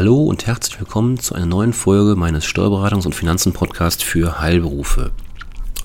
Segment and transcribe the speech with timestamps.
[0.00, 5.10] Hallo und herzlich willkommen zu einer neuen Folge meines Steuerberatungs- und Finanzen-Podcasts für Heilberufe.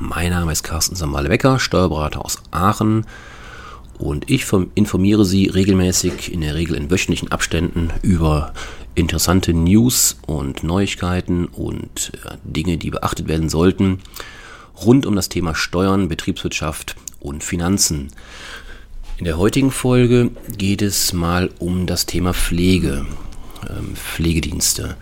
[0.00, 3.04] Mein Name ist Carsten Samale-Becker, Steuerberater aus Aachen
[3.98, 8.54] und ich informiere Sie regelmäßig, in der Regel in wöchentlichen Abständen, über
[8.94, 13.98] interessante News und Neuigkeiten und äh, Dinge, die beachtet werden sollten,
[14.86, 18.08] rund um das Thema Steuern, Betriebswirtschaft und Finanzen.
[19.18, 23.04] In der heutigen Folge geht es mal um das Thema Pflege
[23.68, 24.96] ähm, Pflegedienste.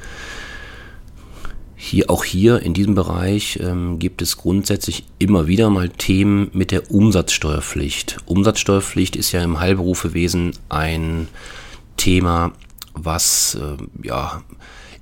[1.78, 6.70] Hier, auch hier in diesem Bereich ähm, gibt es grundsätzlich immer wieder mal Themen mit
[6.70, 8.16] der Umsatzsteuerpflicht.
[8.24, 11.29] Umsatzsteuerpflicht ist ja im Heilberufewesen ein
[11.98, 12.52] Thema,
[12.95, 14.42] was äh, ja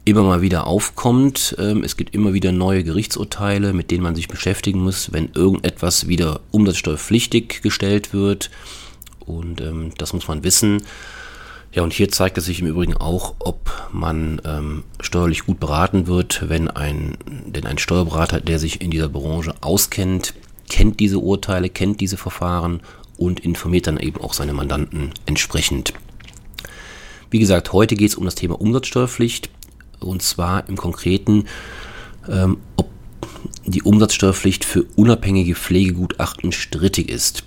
[0.05, 1.57] immer mal wieder aufkommt.
[1.59, 6.09] Ähm, es gibt immer wieder neue Gerichtsurteile, mit denen man sich beschäftigen muss, wenn irgendetwas
[6.09, 8.51] wieder umsatzsteuerpflichtig gestellt wird.
[9.21, 10.83] Und ähm, das muss man wissen.
[11.75, 16.07] Ja, und hier zeigt es sich im Übrigen auch, ob man ähm, steuerlich gut beraten
[16.07, 20.35] wird, wenn ein, denn ein Steuerberater, der sich in dieser Branche auskennt,
[20.69, 22.81] kennt diese Urteile, kennt diese Verfahren
[23.17, 25.95] und informiert dann eben auch seine Mandanten entsprechend.
[27.31, 29.51] Wie gesagt, heute geht es um das Thema Umsatzsteuerpflicht
[29.99, 31.47] und zwar im Konkreten,
[32.29, 32.89] ähm, ob
[33.67, 37.43] die Umsatzsteuerpflicht für unabhängige Pflegegutachten strittig ist.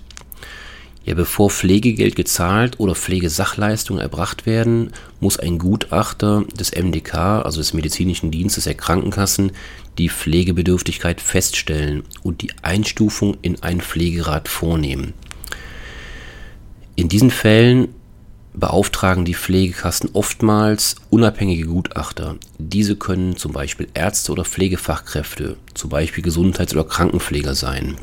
[1.07, 4.91] Ja, bevor Pflegegeld gezahlt oder Pflegesachleistungen erbracht werden,
[5.21, 9.53] muss ein Gutachter des MDK, also des Medizinischen Dienstes der Krankenkassen,
[9.97, 15.13] die Pflegebedürftigkeit feststellen und die Einstufung in einen Pflegerat vornehmen.
[16.97, 17.87] In diesen Fällen
[18.53, 22.35] beauftragen die Pflegekassen oftmals unabhängige Gutachter.
[22.57, 27.95] Diese können zum Beispiel Ärzte oder Pflegefachkräfte, zum Beispiel Gesundheits- oder Krankenpfleger sein.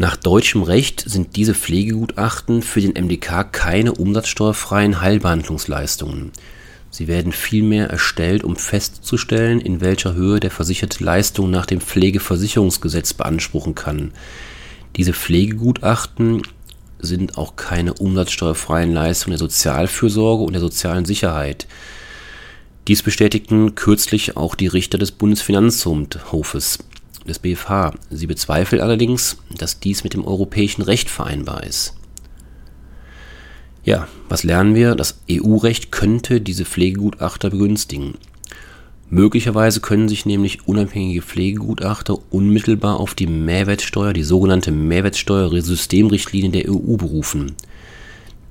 [0.00, 6.30] Nach deutschem Recht sind diese Pflegegutachten für den MDK keine umsatzsteuerfreien Heilbehandlungsleistungen.
[6.88, 13.12] Sie werden vielmehr erstellt, um festzustellen, in welcher Höhe der Versicherte Leistungen nach dem Pflegeversicherungsgesetz
[13.12, 14.12] beanspruchen kann.
[14.94, 16.42] Diese Pflegegutachten
[17.00, 21.66] sind auch keine umsatzsteuerfreien Leistungen der Sozialfürsorge und der sozialen Sicherheit.
[22.86, 26.78] Dies bestätigten kürzlich auch die Richter des Bundesfinanzhofes
[27.28, 27.92] des BFH.
[28.10, 31.94] Sie bezweifelt allerdings, dass dies mit dem europäischen Recht vereinbar ist.
[33.84, 34.94] Ja, was lernen wir?
[34.94, 38.14] Das EU-Recht könnte diese Pflegegutachter begünstigen.
[39.10, 46.96] Möglicherweise können sich nämlich unabhängige Pflegegutachter unmittelbar auf die Mehrwertsteuer, die sogenannte Mehrwertsteuersystemrichtlinie der EU
[46.96, 47.54] berufen.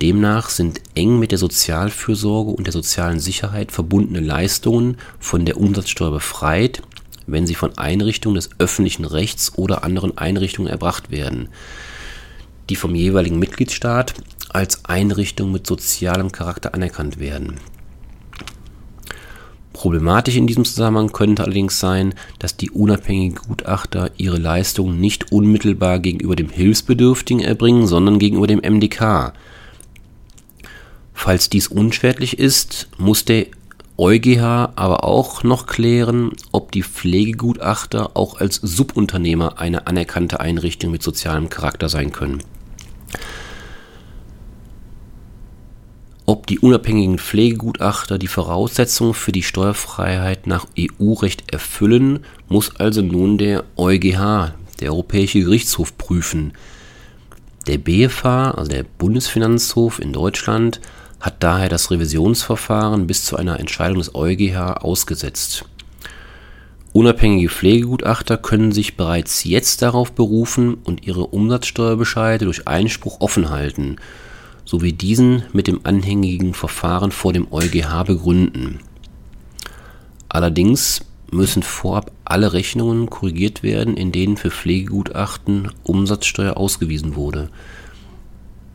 [0.02, 6.12] Demnach sind eng mit der Sozialfürsorge und der sozialen Sicherheit verbundene Leistungen von der Umsatzsteuer
[6.12, 6.82] befreit
[7.28, 11.50] wenn sie von Einrichtungen des öffentlichen Rechts oder anderen Einrichtungen erbracht werden,
[12.70, 14.16] die vom jeweiligen Mitgliedstaat
[14.50, 17.60] als Einrichtungen mit sozialem Charakter anerkannt werden.
[19.74, 26.00] Problematisch in diesem Zusammenhang könnte allerdings sein, dass die unabhängigen Gutachter ihre Leistungen nicht unmittelbar
[26.00, 29.34] gegenüber dem Hilfsbedürftigen erbringen, sondern gegenüber dem MDK.
[31.14, 33.46] Falls dies unschädlich ist, muss der
[34.00, 41.02] EuGH aber auch noch klären, ob die Pflegegutachter auch als Subunternehmer eine anerkannte Einrichtung mit
[41.02, 42.44] sozialem Charakter sein können.
[46.28, 52.20] Ob die unabhängigen Pflegegutachter die Voraussetzungen für die Steuerfreiheit nach EU-Recht erfüllen,
[52.50, 56.52] muss also nun der EuGH, der Europäische Gerichtshof, prüfen.
[57.66, 60.82] Der BFH, also der Bundesfinanzhof in Deutschland,
[61.20, 65.66] hat daher das Revisionsverfahren bis zu einer Entscheidung des EuGH ausgesetzt.
[66.94, 73.98] Unabhängige Pflegegutachter können sich bereits jetzt darauf berufen und ihre Umsatzsteuerbescheide durch Einspruch offen halten,
[74.66, 78.80] sowie diesen mit dem anhängigen Verfahren vor dem EuGH begründen.
[80.30, 87.50] Allerdings müssen vorab alle Rechnungen korrigiert werden, in denen für Pflegegutachten Umsatzsteuer ausgewiesen wurde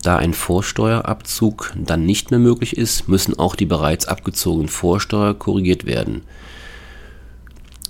[0.02, 5.86] da ein Vorsteuerabzug dann nicht mehr möglich ist, müssen auch die bereits abgezogenen Vorsteuer korrigiert
[5.86, 6.22] werden.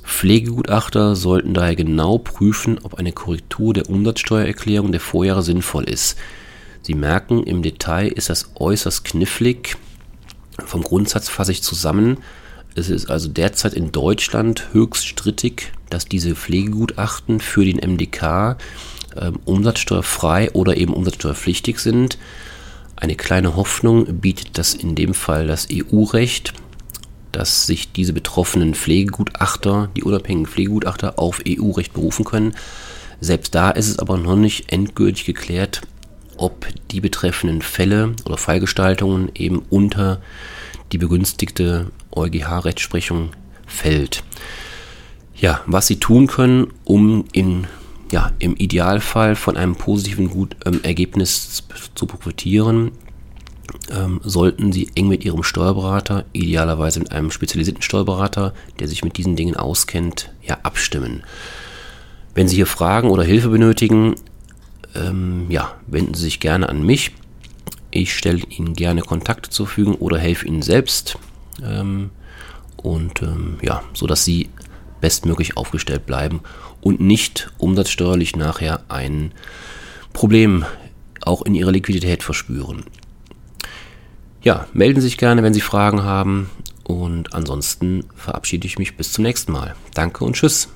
[0.04, 6.18] Pflegegutachter sollten daher genau prüfen, ob eine Korrektur der Umsatzsteuererklärung der Vorjahre sinnvoll ist.
[6.82, 9.76] Sie merken, im Detail ist das äußerst knifflig.
[10.64, 12.18] Vom Grundsatz fasse ich zusammen.
[12.74, 18.56] Es ist also derzeit in Deutschland höchst strittig, dass diese Pflegegutachten für den MDK
[19.20, 22.18] ähm, umsatzsteuerfrei oder eben umsatzsteuerpflichtig sind.
[22.96, 26.54] Eine kleine Hoffnung bietet das in dem Fall das EU-Recht,
[27.32, 32.54] dass sich diese betroffenen Pflegegutachter, die unabhängigen Pflegegutachter, auf EU-Recht berufen können.
[33.20, 35.82] Selbst da ist es aber noch nicht endgültig geklärt,
[36.36, 40.20] ob die betreffenden Fälle oder Fallgestaltungen eben unter
[40.92, 43.30] die begünstigte EuGH-Rechtsprechung
[43.66, 44.22] fällt.
[45.34, 47.66] Ja, was Sie tun können, um in,
[48.12, 51.64] ja, im Idealfall von einem positiven Gut, ähm, Ergebnis
[51.94, 52.92] zu profitieren,
[53.90, 59.16] ähm, sollten Sie eng mit Ihrem Steuerberater, idealerweise mit einem spezialisierten Steuerberater, der sich mit
[59.16, 61.24] diesen Dingen auskennt, ja, abstimmen.
[62.34, 64.14] Wenn Sie hier Fragen oder Hilfe benötigen,
[64.94, 67.12] ähm, ja, wenden Sie sich gerne an mich.
[67.90, 71.16] Ich stelle Ihnen gerne Kontakte zur Verfügung oder helfe Ihnen selbst.
[71.64, 72.10] Ähm,
[72.76, 74.50] und ähm, ja, so dass Sie
[75.02, 76.40] bestmöglich aufgestellt bleiben
[76.80, 79.32] und nicht umsatzsteuerlich nachher ein
[80.14, 80.64] Problem
[81.20, 82.84] auch in Ihrer Liquidität verspüren.
[84.42, 86.50] Ja, melden Sie sich gerne, wenn Sie Fragen haben.
[86.84, 89.76] Und ansonsten verabschiede ich mich bis zum nächsten Mal.
[89.94, 90.68] Danke und tschüss.